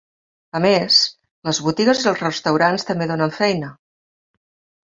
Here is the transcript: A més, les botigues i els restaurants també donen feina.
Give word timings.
A 0.59 0.61
més, 0.63 0.97
les 1.49 1.59
botigues 1.67 2.01
i 2.05 2.09
els 2.13 2.23
restaurants 2.25 2.89
també 2.89 3.09
donen 3.13 3.37
feina. 3.39 3.71